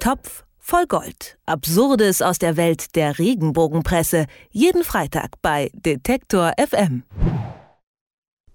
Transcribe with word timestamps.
Topf 0.00 0.44
voll 0.58 0.86
Gold. 0.86 1.36
Absurdes 1.44 2.22
aus 2.22 2.38
der 2.38 2.56
Welt 2.56 2.96
der 2.96 3.18
Regenbogenpresse. 3.18 4.24
Jeden 4.50 4.82
Freitag 4.82 5.32
bei 5.42 5.70
Detektor 5.74 6.52
FM. 6.56 7.02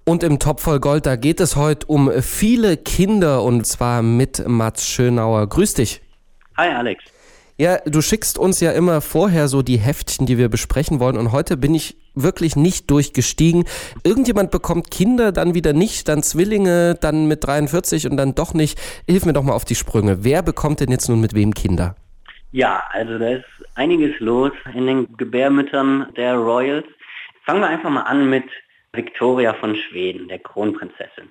Und 0.06 0.24
im 0.24 0.40
Topf 0.40 0.64
voll 0.64 0.80
Gold, 0.80 1.06
da 1.06 1.16
geht 1.16 1.40
es 1.40 1.56
heute 1.56 1.86
um 1.86 2.12
viele 2.24 2.78
Kinder 2.78 3.44
und 3.44 3.68
zwar 3.68 4.02
mit 4.02 4.48
Mats 4.48 4.88
Schönauer. 4.88 5.48
Grüß 5.48 5.76
dich. 5.76 6.02
Hi 6.58 6.70
Alex. 6.70 7.04
Ja, 7.58 7.78
du 7.86 8.02
schickst 8.02 8.38
uns 8.38 8.60
ja 8.60 8.74
immer 8.74 9.00
vorher 9.00 9.48
so 9.48 9.62
die 9.62 9.78
Heftchen, 9.78 10.26
die 10.26 10.38
wir 10.38 10.50
besprechen 10.50 11.00
wollen. 11.00 11.18
Und 11.18 11.32
heute 11.32 11.56
bin 11.56 11.74
ich 11.74 11.96
wirklich 12.14 12.58
nicht 12.58 12.92
durchgestiegen. 12.92 13.64
Irgendjemand 14.04 14.52
bekommt 14.52 14.92
Kinder, 14.92 15.32
dann 15.32 15.54
wieder 15.54 15.72
nicht, 15.72 16.10
dann 16.10 16.22
Zwillinge, 16.22 16.96
dann 16.96 17.28
mit 17.28 17.46
43 17.46 18.10
und 18.10 18.18
dann 18.18 18.36
doch 18.36 18.54
nicht. 18.54 18.78
Hilf 19.08 19.26
mir 19.26 19.32
doch 19.32 19.44
mal 19.44 19.54
auf 19.54 19.64
die 19.64 19.76
Sprünge. 19.76 20.26
Wer 20.26 20.42
bekommt 20.42 20.82
denn 20.82 20.92
jetzt 20.92 21.08
nun 21.08 21.22
mit 21.22 21.34
wem 21.34 21.54
Kinder? 21.54 21.96
Ja, 22.52 22.84
also 22.92 23.18
da 23.18 23.30
ist 23.30 23.46
einiges 23.76 24.20
los 24.20 24.52
in 24.74 24.88
den 24.88 25.16
Gebärmüttern 25.16 26.08
der 26.18 26.36
Royals. 26.36 26.86
Fangen 27.46 27.62
wir 27.62 27.68
einfach 27.68 27.90
mal 27.90 28.02
an 28.02 28.30
mit 28.30 28.46
Victoria 28.92 29.54
von 29.54 29.78
Schweden, 29.78 30.28
der 30.28 30.40
Kronprinzessin. 30.40 31.30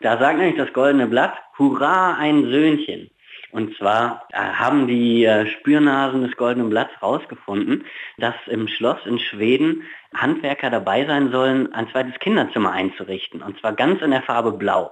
Da 0.00 0.18
sagt 0.18 0.38
nämlich 0.38 0.56
das 0.56 0.72
Goldene 0.72 1.08
Blatt, 1.08 1.34
Hurra, 1.58 2.14
ein 2.14 2.44
Söhnchen. 2.44 3.10
Und 3.54 3.76
zwar 3.76 4.26
äh, 4.32 4.36
haben 4.36 4.88
die 4.88 5.24
äh, 5.24 5.46
Spürnasen 5.46 6.22
des 6.22 6.36
Goldenen 6.36 6.70
Blatts 6.70 6.92
herausgefunden, 7.00 7.84
dass 8.18 8.34
im 8.48 8.66
Schloss 8.66 8.98
in 9.06 9.20
Schweden 9.20 9.84
Handwerker 10.12 10.70
dabei 10.70 11.06
sein 11.06 11.30
sollen, 11.30 11.72
ein 11.72 11.88
zweites 11.90 12.18
Kinderzimmer 12.18 12.72
einzurichten. 12.72 13.42
Und 13.42 13.56
zwar 13.60 13.72
ganz 13.72 14.02
in 14.02 14.10
der 14.10 14.22
Farbe 14.22 14.50
Blau. 14.50 14.90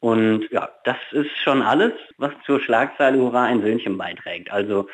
Und 0.00 0.46
ja, 0.50 0.68
das 0.84 0.98
ist 1.12 1.30
schon 1.42 1.62
alles, 1.62 1.94
was 2.18 2.32
zur 2.44 2.60
Schlagzeile 2.60 3.16
Hurra 3.16 3.44
ein 3.44 3.62
Söhnchen 3.62 3.96
beiträgt. 3.96 4.52
Also 4.52 4.88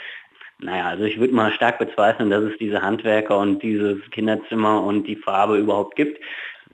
naja, 0.61 0.87
also 0.87 1.03
ich 1.03 1.19
würde 1.19 1.35
mal 1.35 1.51
stark 1.51 1.81
bezweifeln, 1.81 2.31
dass 2.31 2.45
es 2.45 2.57
diese 2.59 2.83
Handwerker 2.83 3.37
und 3.39 3.65
dieses 3.65 3.99
Kinderzimmer 4.13 4.81
und 4.81 5.09
die 5.09 5.17
Farbe 5.17 5.57
überhaupt 5.57 5.97
gibt. 5.97 6.23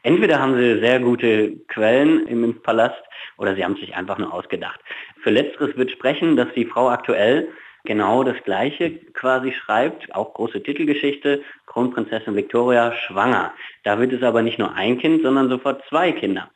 Entweder 0.04 0.38
haben 0.38 0.54
sie 0.54 0.80
sehr 0.80 1.00
gute 1.00 1.56
Quellen 1.66 2.26
im 2.26 2.60
Palast 2.62 3.02
oder 3.38 3.54
sie 3.54 3.64
haben 3.64 3.76
sich 3.76 3.96
einfach 3.96 4.18
nur 4.18 4.32
ausgedacht. 4.32 4.78
Für 5.22 5.30
letzteres 5.30 5.76
wird 5.78 5.90
sprechen, 5.90 6.36
dass 6.36 6.52
die 6.54 6.66
Frau 6.66 6.90
aktuell 6.90 7.48
genau 7.84 8.22
das 8.22 8.36
Gleiche 8.44 8.98
quasi 9.14 9.52
schreibt, 9.52 10.14
auch 10.14 10.34
große 10.34 10.62
Titelgeschichte, 10.62 11.42
Kronprinzessin 11.64 12.36
Victoria 12.36 12.92
schwanger. 12.92 13.54
Da 13.84 13.98
wird 13.98 14.12
es 14.12 14.22
aber 14.22 14.42
nicht 14.42 14.58
nur 14.58 14.74
ein 14.74 14.98
Kind, 14.98 15.22
sondern 15.22 15.48
sofort 15.48 15.82
zwei 15.88 16.12
Kinder. 16.12 16.50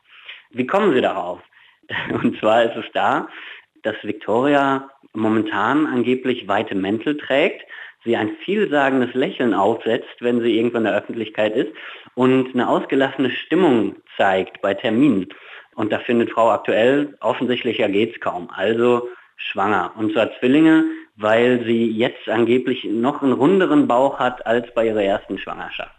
Wie 0.51 0.67
kommen 0.67 0.93
Sie 0.93 1.01
darauf? 1.01 1.41
Und 2.23 2.39
zwar 2.39 2.65
ist 2.65 2.77
es 2.77 2.93
da, 2.93 3.29
dass 3.83 3.97
Victoria 4.03 4.91
momentan 5.13 5.87
angeblich 5.87 6.49
weite 6.49 6.75
Mäntel 6.75 7.17
trägt, 7.17 7.65
sie 8.05 8.17
ein 8.17 8.31
vielsagendes 8.45 9.15
Lächeln 9.15 9.55
aufsetzt, 9.55 10.17
wenn 10.21 10.41
sie 10.41 10.57
irgendwo 10.57 10.79
in 10.79 10.85
der 10.85 10.95
Öffentlichkeit 10.97 11.57
ist 11.57 11.73
und 12.15 12.55
eine 12.55 12.69
ausgelassene 12.69 13.31
Stimmung 13.31 13.97
zeigt 14.17 14.61
bei 14.63 14.75
Terminen. 14.75 15.29
Und 15.75 15.93
da 15.93 15.99
findet 15.99 16.31
Frau 16.31 16.51
aktuell, 16.51 17.17
offensichtlicher 17.21 17.89
geht's 17.89 18.19
kaum. 18.21 18.51
Also 18.51 19.09
schwanger. 19.37 19.93
Und 19.97 20.13
zwar 20.13 20.31
Zwillinge, 20.39 20.85
weil 21.17 21.65
sie 21.65 21.91
jetzt 21.91 22.29
angeblich 22.29 22.85
noch 22.85 23.23
einen 23.23 23.33
runderen 23.33 23.87
Bauch 23.87 24.19
hat 24.19 24.45
als 24.47 24.73
bei 24.75 24.87
ihrer 24.87 25.03
ersten 25.03 25.39
Schwangerschaft. 25.39 25.95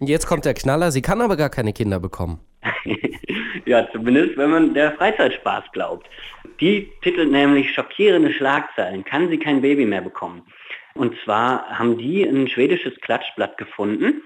Jetzt 0.00 0.26
kommt 0.26 0.44
der 0.44 0.54
Knaller, 0.54 0.90
sie 0.90 1.02
kann 1.02 1.20
aber 1.20 1.36
gar 1.36 1.50
keine 1.50 1.72
Kinder 1.72 2.00
bekommen. 2.00 2.40
ja, 3.64 3.88
zumindest 3.92 4.36
wenn 4.36 4.50
man 4.50 4.74
der 4.74 4.92
Freizeitspaß 4.92 5.64
glaubt. 5.72 6.06
Die 6.64 6.90
titelt 7.02 7.30
nämlich 7.30 7.74
schockierende 7.74 8.32
Schlagzeilen, 8.32 9.04
kann 9.04 9.28
sie 9.28 9.36
kein 9.36 9.60
Baby 9.60 9.84
mehr 9.84 10.00
bekommen. 10.00 10.40
Und 10.94 11.14
zwar 11.22 11.68
haben 11.68 11.98
die 11.98 12.24
ein 12.24 12.48
schwedisches 12.48 12.98
Klatschblatt 13.02 13.58
gefunden, 13.58 14.22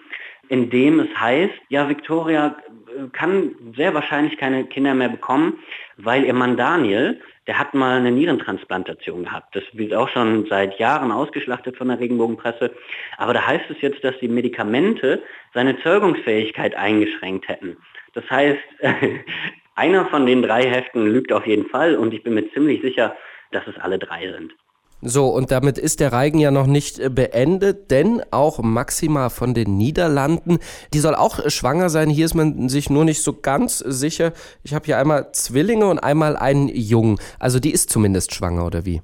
in 0.48 0.70
dem 0.70 1.00
es 1.00 1.08
heißt, 1.18 1.58
ja, 1.68 1.88
Victoria 1.88 2.56
äh, 2.96 3.08
kann 3.12 3.56
sehr 3.74 3.92
wahrscheinlich 3.92 4.38
keine 4.38 4.66
Kinder 4.66 4.94
mehr 4.94 5.08
bekommen, 5.08 5.58
weil 5.96 6.24
ihr 6.24 6.32
Mann 6.32 6.56
Daniel, 6.56 7.20
der 7.48 7.58
hat 7.58 7.74
mal 7.74 7.98
eine 7.98 8.12
Nierentransplantation 8.12 9.24
gehabt. 9.24 9.56
Das 9.56 9.64
wird 9.72 9.92
auch 9.92 10.08
schon 10.08 10.46
seit 10.46 10.78
Jahren 10.78 11.10
ausgeschlachtet 11.10 11.76
von 11.76 11.88
der 11.88 11.98
Regenbogenpresse. 11.98 12.72
Aber 13.16 13.34
da 13.34 13.44
heißt 13.44 13.68
es 13.68 13.80
jetzt, 13.80 14.04
dass 14.04 14.16
die 14.20 14.28
Medikamente 14.28 15.24
seine 15.54 15.76
Zeugungsfähigkeit 15.80 16.76
eingeschränkt 16.76 17.48
hätten. 17.48 17.76
Das 18.14 18.30
heißt, 18.30 18.62
einer 19.78 20.06
von 20.06 20.26
den 20.26 20.42
drei 20.42 20.68
Heften 20.68 21.06
lügt 21.06 21.32
auf 21.32 21.46
jeden 21.46 21.68
Fall 21.68 21.96
und 21.96 22.12
ich 22.12 22.22
bin 22.24 22.34
mir 22.34 22.50
ziemlich 22.52 22.82
sicher, 22.82 23.14
dass 23.52 23.66
es 23.66 23.78
alle 23.80 23.98
drei 23.98 24.30
sind. 24.32 24.52
So, 25.00 25.28
und 25.28 25.52
damit 25.52 25.78
ist 25.78 26.00
der 26.00 26.12
Reigen 26.12 26.40
ja 26.40 26.50
noch 26.50 26.66
nicht 26.66 26.98
äh, 26.98 27.08
beendet, 27.08 27.92
denn 27.92 28.20
auch 28.32 28.58
Maxima 28.58 29.30
von 29.30 29.54
den 29.54 29.76
Niederlanden, 29.76 30.58
die 30.92 30.98
soll 30.98 31.14
auch 31.14 31.38
äh, 31.38 31.50
schwanger 31.50 31.88
sein. 31.88 32.10
Hier 32.10 32.24
ist 32.24 32.34
man 32.34 32.68
sich 32.68 32.90
nur 32.90 33.04
nicht 33.04 33.22
so 33.22 33.32
ganz 33.40 33.78
sicher. 33.78 34.32
Ich 34.64 34.74
habe 34.74 34.86
hier 34.86 34.98
einmal 34.98 35.30
Zwillinge 35.30 35.86
und 35.86 36.00
einmal 36.00 36.36
einen 36.36 36.68
Jungen. 36.68 37.20
Also 37.38 37.60
die 37.60 37.70
ist 37.70 37.90
zumindest 37.90 38.34
schwanger, 38.34 38.66
oder 38.66 38.84
wie? 38.84 39.00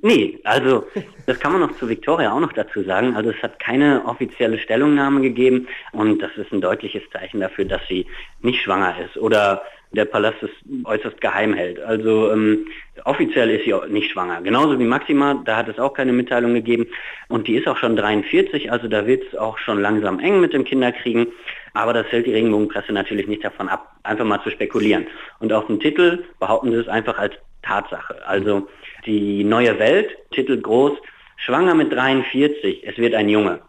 Nee, 0.00 0.38
also 0.44 0.86
das 1.26 1.40
kann 1.40 1.52
man 1.52 1.60
noch 1.60 1.76
zu 1.76 1.88
Victoria 1.88 2.32
auch 2.32 2.40
noch 2.40 2.52
dazu 2.52 2.82
sagen. 2.82 3.16
Also 3.16 3.30
es 3.30 3.42
hat 3.42 3.58
keine 3.58 4.04
offizielle 4.04 4.58
Stellungnahme 4.58 5.20
gegeben 5.20 5.66
und 5.92 6.20
das 6.20 6.30
ist 6.36 6.52
ein 6.52 6.60
deutliches 6.60 7.02
Zeichen 7.12 7.40
dafür, 7.40 7.64
dass 7.64 7.82
sie 7.88 8.06
nicht 8.40 8.62
schwanger 8.62 8.94
ist 9.04 9.16
oder 9.16 9.62
der 9.92 10.04
Palast 10.04 10.42
es 10.42 10.50
äußerst 10.84 11.20
geheim 11.20 11.54
hält. 11.54 11.80
Also 11.80 12.30
ähm, 12.30 12.66
offiziell 13.04 13.50
ist 13.50 13.64
sie 13.64 13.74
auch 13.74 13.86
nicht 13.86 14.10
schwanger. 14.10 14.40
Genauso 14.42 14.78
wie 14.78 14.84
Maxima, 14.84 15.42
da 15.44 15.56
hat 15.56 15.68
es 15.68 15.78
auch 15.78 15.94
keine 15.94 16.12
Mitteilung 16.12 16.54
gegeben. 16.54 16.86
Und 17.28 17.48
die 17.48 17.56
ist 17.56 17.66
auch 17.66 17.78
schon 17.78 17.96
43, 17.96 18.70
also 18.70 18.86
da 18.86 19.06
wird 19.06 19.24
es 19.26 19.38
auch 19.38 19.58
schon 19.58 19.80
langsam 19.80 20.20
eng 20.20 20.40
mit 20.40 20.52
dem 20.52 20.64
Kinderkriegen. 20.64 21.28
Aber 21.74 21.92
das 21.92 22.06
hält 22.08 22.26
die 22.26 22.32
Regenbogenpresse 22.32 22.92
natürlich 22.92 23.28
nicht 23.28 23.44
davon 23.44 23.68
ab, 23.68 23.96
einfach 24.02 24.24
mal 24.24 24.42
zu 24.42 24.50
spekulieren. 24.50 25.06
Und 25.38 25.52
auf 25.52 25.66
dem 25.66 25.80
Titel 25.80 26.24
behaupten 26.38 26.72
sie 26.72 26.78
es 26.78 26.88
einfach 26.88 27.18
als 27.18 27.34
Tatsache. 27.68 28.16
Also 28.26 28.66
die 29.06 29.44
neue 29.44 29.78
Welt, 29.78 30.16
Titel 30.32 30.60
groß, 30.60 30.92
schwanger 31.36 31.74
mit 31.74 31.92
43, 31.92 32.86
es 32.86 32.96
wird 32.98 33.14
ein 33.14 33.28
Junge. 33.28 33.60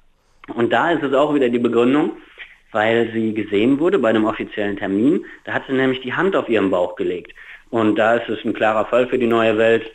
Und 0.55 0.71
da 0.71 0.91
ist 0.91 1.03
es 1.03 1.13
auch 1.13 1.33
wieder 1.35 1.49
die 1.49 1.59
Begründung, 1.59 2.13
weil 2.71 3.11
sie 3.13 3.33
gesehen 3.33 3.79
wurde 3.79 3.99
bei 3.99 4.09
einem 4.09 4.25
offiziellen 4.25 4.77
Termin. 4.77 5.25
Da 5.43 5.53
hat 5.53 5.63
sie 5.67 5.73
nämlich 5.73 6.01
die 6.01 6.13
Hand 6.13 6.35
auf 6.35 6.49
ihren 6.49 6.71
Bauch 6.71 6.95
gelegt. 6.95 7.33
Und 7.69 7.95
da 7.95 8.15
ist 8.15 8.29
es 8.29 8.43
ein 8.45 8.53
klarer 8.53 8.85
Fall 8.85 9.07
für 9.07 9.19
die 9.19 9.27
neue 9.27 9.57
Welt. 9.57 9.91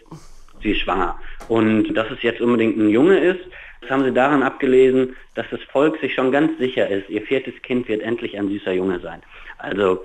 Sie 0.63 0.73
ist 0.73 0.81
schwanger. 0.81 1.19
Und 1.49 1.93
dass 1.95 2.11
es 2.11 2.23
jetzt 2.23 2.41
unbedingt 2.41 2.77
ein 2.77 2.91
Junge 2.91 3.19
ist, 3.19 3.41
das 3.81 3.91
haben 3.91 4.05
sie 4.05 4.13
daran 4.13 4.43
abgelesen, 4.43 5.15
dass 5.35 5.47
das 5.51 5.61
Volk 5.65 5.99
sich 6.01 6.15
schon 6.15 6.33
ganz 6.33 6.57
sicher 6.59 6.89
ist, 6.89 7.11
ihr 7.11 7.23
viertes 7.23 7.55
Kind 7.63 7.87
wird 7.89 8.03
endlich 8.03 8.39
ein 8.39 8.49
süßer 8.49 8.73
Junge 8.73 8.99
sein. 9.01 9.23
Also 9.59 10.03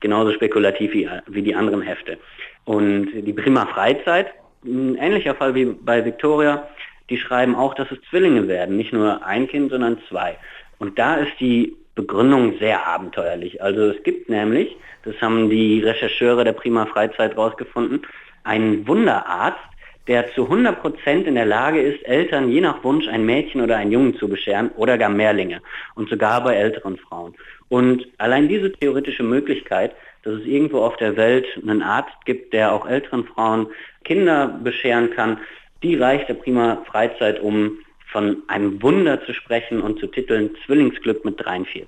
genauso 0.00 0.32
spekulativ 0.32 0.92
wie, 0.92 1.08
wie 1.26 1.42
die 1.42 1.54
anderen 1.54 1.82
Hefte. 1.82 2.18
Und 2.64 3.10
die 3.12 3.32
Prima 3.32 3.66
Freizeit, 3.66 4.28
ein 4.64 4.96
ähnlicher 4.96 5.34
Fall 5.34 5.54
wie 5.54 5.66
bei 5.66 6.04
Victoria, 6.04 6.68
die 7.10 7.18
schreiben 7.18 7.54
auch, 7.54 7.74
dass 7.74 7.90
es 7.90 7.98
Zwillinge 8.10 8.48
werden, 8.48 8.76
nicht 8.76 8.92
nur 8.92 9.24
ein 9.24 9.48
Kind, 9.48 9.70
sondern 9.70 9.98
zwei. 10.08 10.36
Und 10.78 10.98
da 10.98 11.16
ist 11.16 11.32
die 11.40 11.76
Begründung 11.94 12.58
sehr 12.58 12.86
abenteuerlich. 12.86 13.62
Also 13.62 13.86
es 13.86 14.02
gibt 14.02 14.28
nämlich, 14.28 14.76
das 15.04 15.20
haben 15.20 15.50
die 15.50 15.80
Rechercheure 15.80 16.44
der 16.44 16.52
Prima 16.52 16.86
Freizeit 16.86 17.36
rausgefunden, 17.36 18.02
einen 18.44 18.86
Wunderarzt, 18.86 19.58
der 20.08 20.32
zu 20.34 20.48
100% 20.48 21.24
in 21.24 21.34
der 21.34 21.44
Lage 21.44 21.80
ist, 21.80 22.04
Eltern 22.06 22.50
je 22.50 22.62
nach 22.62 22.82
Wunsch 22.82 23.06
ein 23.08 23.24
Mädchen 23.24 23.60
oder 23.60 23.76
einen 23.76 23.92
Jungen 23.92 24.16
zu 24.16 24.26
bescheren 24.28 24.70
oder 24.76 24.98
gar 24.98 25.10
Mehrlinge 25.10 25.60
und 25.94 26.08
sogar 26.08 26.42
bei 26.42 26.56
älteren 26.56 26.96
Frauen. 26.96 27.34
Und 27.68 28.06
allein 28.16 28.48
diese 28.48 28.72
theoretische 28.72 29.22
Möglichkeit, 29.22 29.94
dass 30.22 30.34
es 30.34 30.46
irgendwo 30.46 30.80
auf 30.80 30.96
der 30.96 31.16
Welt 31.16 31.46
einen 31.62 31.82
Arzt 31.82 32.24
gibt, 32.24 32.52
der 32.54 32.72
auch 32.72 32.88
älteren 32.88 33.24
Frauen 33.24 33.66
Kinder 34.04 34.48
bescheren 34.64 35.10
kann, 35.10 35.38
die 35.82 35.94
reicht 35.94 36.28
der 36.28 36.34
Prima 36.34 36.82
Freizeit, 36.90 37.40
um 37.40 37.78
von 38.10 38.38
einem 38.48 38.82
Wunder 38.82 39.24
zu 39.26 39.34
sprechen 39.34 39.82
und 39.82 40.00
zu 40.00 40.06
titeln 40.06 40.50
Zwillingsglück 40.64 41.24
mit 41.24 41.38
43. 41.44 41.86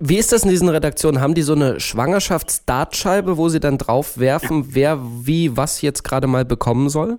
Wie 0.00 0.16
ist 0.16 0.30
das 0.30 0.44
in 0.44 0.50
diesen 0.50 0.68
Redaktionen? 0.68 1.20
Haben 1.20 1.34
die 1.34 1.42
so 1.42 1.54
eine 1.54 1.80
Schwangerschaftsdartscheibe, 1.80 3.36
wo 3.36 3.48
sie 3.48 3.58
dann 3.58 3.78
drauf 3.78 4.18
werfen, 4.18 4.68
wer 4.68 5.00
wie 5.02 5.56
was 5.56 5.82
jetzt 5.82 6.04
gerade 6.04 6.28
mal 6.28 6.44
bekommen 6.44 6.88
soll? 6.88 7.18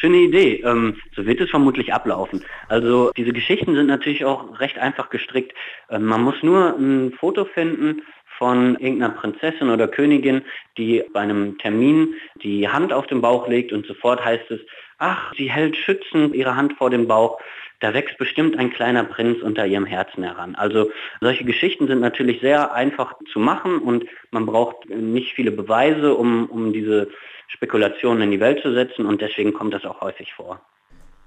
Schöne 0.00 0.18
Idee. 0.18 0.62
Ähm, 0.64 0.96
so 1.14 1.24
wird 1.24 1.40
es 1.40 1.50
vermutlich 1.50 1.94
ablaufen. 1.94 2.44
Also 2.68 3.10
diese 3.16 3.32
Geschichten 3.32 3.74
sind 3.74 3.86
natürlich 3.86 4.24
auch 4.24 4.60
recht 4.60 4.78
einfach 4.78 5.10
gestrickt. 5.10 5.54
Ähm, 5.90 6.04
man 6.04 6.22
muss 6.22 6.42
nur 6.42 6.76
ein 6.76 7.12
Foto 7.12 7.44
finden 7.44 8.02
von 8.38 8.76
irgendeiner 8.76 9.14
Prinzessin 9.14 9.70
oder 9.70 9.88
Königin, 9.88 10.42
die 10.76 11.02
bei 11.12 11.20
einem 11.20 11.56
Termin 11.58 12.14
die 12.42 12.68
Hand 12.68 12.92
auf 12.92 13.06
den 13.06 13.22
Bauch 13.22 13.48
legt 13.48 13.72
und 13.72 13.86
sofort 13.86 14.22
heißt 14.22 14.50
es, 14.50 14.60
ach, 14.98 15.32
sie 15.36 15.50
hält 15.50 15.76
schützend 15.76 16.34
ihre 16.34 16.54
Hand 16.54 16.74
vor 16.74 16.90
dem 16.90 17.08
Bauch 17.08 17.40
da 17.80 17.94
wächst 17.94 18.18
bestimmt 18.18 18.58
ein 18.58 18.72
kleiner 18.72 19.04
Prinz 19.04 19.42
unter 19.42 19.66
ihrem 19.66 19.86
Herzen 19.86 20.22
heran. 20.22 20.54
Also 20.54 20.90
solche 21.20 21.44
Geschichten 21.44 21.86
sind 21.86 22.00
natürlich 22.00 22.40
sehr 22.40 22.72
einfach 22.72 23.14
zu 23.32 23.38
machen 23.38 23.78
und 23.78 24.04
man 24.30 24.46
braucht 24.46 24.88
nicht 24.88 25.32
viele 25.34 25.50
Beweise, 25.50 26.14
um, 26.14 26.46
um 26.46 26.72
diese 26.72 27.08
Spekulationen 27.48 28.22
in 28.22 28.30
die 28.30 28.40
Welt 28.40 28.62
zu 28.62 28.72
setzen 28.72 29.06
und 29.06 29.20
deswegen 29.20 29.52
kommt 29.52 29.74
das 29.74 29.84
auch 29.84 30.00
häufig 30.00 30.32
vor. 30.34 30.60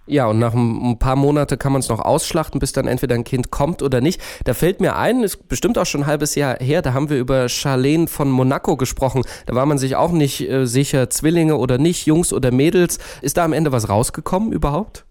Ja, 0.10 0.25
und 0.25 0.40
nach 0.40 0.56
ein 0.56 0.98
paar 0.98 1.16
Monate 1.16 1.56
kann 1.56 1.72
man 1.72 1.81
es 1.81 1.90
noch 1.90 2.00
ausschlachten, 2.00 2.60
bis 2.60 2.72
dann 2.72 2.88
entweder 2.88 3.13
ein 3.13 3.24
Kind 3.24 3.52
kommt 3.52 3.84
oder 3.84 4.02
nicht. 4.02 4.19
Da 4.44 4.56
fällt 4.56 4.81
mir 4.81 4.95
ein, 4.95 5.22
ist 5.22 5.48
bestimmt 5.48 5.78
auch 5.78 5.86
schon 5.86 6.02
ein 6.02 6.07
halbes 6.07 6.34
Jahr 6.34 6.57
her, 6.60 6.81
da 6.81 6.94
haben 6.94 7.12
wir 7.12 7.19
über 7.19 7.48
Charlene 7.48 8.07
von 8.07 8.31
Monaco 8.31 8.75
gesprochen. 8.75 9.22
Da 9.45 9.54
war 9.54 9.68
man 9.68 9.78
sich 9.78 9.95
auch 9.95 10.12
nicht 10.12 10.50
äh, 10.50 10.66
sicher, 10.66 11.12
Zwillinge 11.12 11.57
oder 11.57 11.78
nicht, 11.78 12.07
Jungs 12.07 12.34
oder 12.34 12.52
Mädels. 12.52 12.98
Ist 13.22 13.38
da 13.38 13.45
am 13.45 13.54
Ende 13.54 13.72
was 13.72 13.88
rausgekommen 13.88 14.52
überhaupt? 14.52 15.06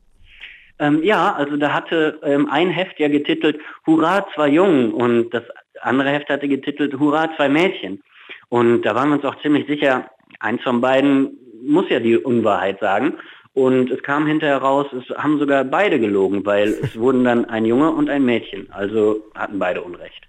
Ähm, 0.79 1.03
ja, 1.03 1.35
also 1.35 1.57
da 1.57 1.73
hatte 1.73 2.21
ähm, 2.23 2.49
ein 2.51 2.71
Heft 2.71 2.99
ja 2.99 3.09
getitelt 3.09 3.61
Hurra, 3.87 4.27
zwei 4.35 4.49
Jungen 4.49 4.93
und 4.93 5.31
das 5.31 5.43
andere 5.81 6.11
Heft 6.11 6.29
hatte 6.29 6.49
getitelt 6.49 6.99
Hurra, 6.99 7.29
zwei 7.37 7.49
Mädchen. 7.49 8.03
Und 8.49 8.83
da 8.83 8.95
waren 8.95 9.09
wir 9.09 9.17
uns 9.17 9.25
auch 9.25 9.41
ziemlich 9.43 9.67
sicher, 9.67 10.11
eins 10.41 10.63
von 10.63 10.81
beiden 10.81 11.37
muss 11.63 11.89
ja 11.89 12.01
die 12.01 12.17
Unwahrheit 12.17 12.81
sagen. 12.81 13.15
Und 13.55 13.91
es 13.91 14.03
kam 14.03 14.27
hinterher 14.27 14.59
raus, 14.59 14.87
es 14.93 15.09
haben 15.17 15.39
sogar 15.41 15.65
beide 15.65 15.99
gelogen, 15.99 16.47
weil 16.47 16.69
es 16.69 16.97
wurden 16.99 17.25
dann 17.25 17.45
ein 17.47 17.65
Junge 17.65 17.91
und 17.91 18.09
ein 18.09 18.25
Mädchen. 18.25 18.71
Also 18.71 19.25
hatten 19.35 19.59
beide 19.59 19.83
Unrecht. 19.83 20.28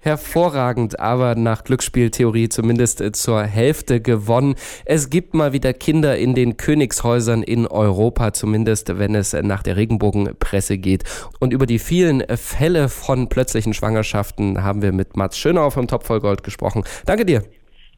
Hervorragend, 0.00 1.00
aber 1.00 1.34
nach 1.34 1.64
Glücksspieltheorie 1.64 2.48
zumindest 2.48 3.00
äh, 3.00 3.10
zur 3.10 3.42
Hälfte 3.42 4.00
gewonnen. 4.00 4.54
Es 4.84 5.10
gibt 5.10 5.34
mal 5.34 5.52
wieder 5.52 5.72
Kinder 5.72 6.16
in 6.16 6.34
den 6.34 6.56
Königshäusern 6.56 7.42
in 7.42 7.66
Europa, 7.66 8.32
zumindest 8.32 8.98
wenn 8.98 9.16
es 9.16 9.32
nach 9.32 9.62
der 9.62 9.76
Regenbogenpresse 9.76 10.78
geht. 10.78 11.02
Und 11.40 11.52
über 11.52 11.66
die 11.66 11.80
vielen 11.80 12.24
Fälle 12.36 12.88
von 12.88 13.28
plötzlichen 13.28 13.74
Schwangerschaften 13.74 14.62
haben 14.62 14.82
wir 14.82 14.92
mit 14.92 15.16
Mats 15.16 15.36
Schönau 15.36 15.70
vom 15.70 15.88
Topf 15.88 16.06
voll 16.06 16.20
Gold 16.20 16.44
gesprochen. 16.44 16.84
Danke 17.04 17.26
dir. 17.26 17.42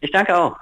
Ich 0.00 0.10
danke 0.10 0.36
auch. 0.36 0.56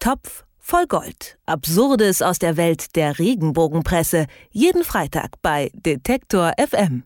Topf 0.00 0.44
voll 0.58 0.86
Gold. 0.86 1.38
Absurdes 1.44 2.22
aus 2.22 2.38
der 2.38 2.56
Welt 2.56 2.96
der 2.96 3.18
Regenbogenpresse. 3.18 4.26
Jeden 4.50 4.84
Freitag 4.84 5.32
bei 5.42 5.70
Detektor 5.74 6.52
FM. 6.58 7.04